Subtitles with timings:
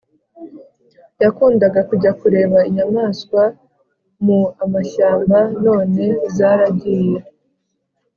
[1.19, 3.43] Nakundaga kujya kureba inyamaswa
[4.25, 6.03] mu amashyamba none
[6.35, 7.17] zaragiye